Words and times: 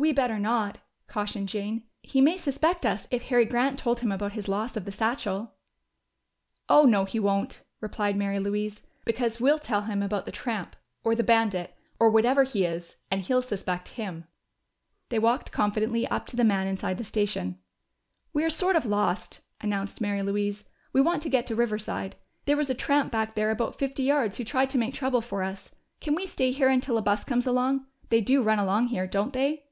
"We 0.00 0.12
better 0.12 0.38
not!" 0.38 0.78
cautioned 1.08 1.48
Jane. 1.48 1.82
"He 2.04 2.20
may 2.20 2.36
suspect 2.36 2.86
us, 2.86 3.08
if 3.10 3.22
Harry 3.24 3.44
Grant 3.44 3.80
told 3.80 3.98
him 3.98 4.12
about 4.12 4.34
his 4.34 4.46
loss 4.46 4.76
of 4.76 4.84
the 4.84 4.92
satchel." 4.92 5.54
"Oh 6.68 6.84
no, 6.84 7.04
he 7.04 7.18
won't," 7.18 7.64
replied 7.80 8.16
Mary 8.16 8.38
Louise. 8.38 8.84
"Because 9.04 9.40
we'll 9.40 9.58
tell 9.58 9.82
him 9.82 10.00
about 10.00 10.24
the 10.24 10.30
tramp, 10.30 10.76
or 11.02 11.16
the 11.16 11.24
bandit, 11.24 11.74
or 11.98 12.10
whatever 12.10 12.44
he 12.44 12.64
is 12.64 12.94
and 13.10 13.22
he'll 13.22 13.42
suspect 13.42 13.88
him." 13.88 14.28
They 15.08 15.18
walked 15.18 15.50
confidently 15.50 16.06
up 16.06 16.26
to 16.26 16.36
the 16.36 16.44
man 16.44 16.68
inside 16.68 16.96
the 16.98 17.02
station. 17.02 17.58
"We're 18.32 18.50
sort 18.50 18.76
of 18.76 18.86
lost," 18.86 19.40
announced 19.60 20.00
Mary 20.00 20.22
Louise. 20.22 20.62
"We 20.92 21.00
want 21.00 21.24
to 21.24 21.28
get 21.28 21.44
to 21.48 21.56
Riverside. 21.56 22.14
There 22.44 22.56
was 22.56 22.70
a 22.70 22.74
tramp 22.74 23.10
back 23.10 23.34
there 23.34 23.50
about 23.50 23.80
fifty 23.80 24.04
yards 24.04 24.36
who 24.36 24.44
tried 24.44 24.70
to 24.70 24.78
make 24.78 24.94
trouble 24.94 25.20
for 25.22 25.42
us. 25.42 25.72
Can 26.00 26.14
we 26.14 26.24
stay 26.24 26.52
here 26.52 26.68
until 26.68 26.98
a 26.98 27.02
bus 27.02 27.24
comes 27.24 27.48
along 27.48 27.86
they 28.10 28.20
do 28.20 28.44
run 28.44 28.60
along 28.60 28.86
here, 28.86 29.08
don't 29.08 29.32
they?" 29.32 29.64